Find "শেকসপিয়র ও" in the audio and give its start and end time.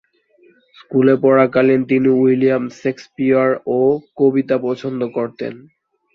2.79-3.79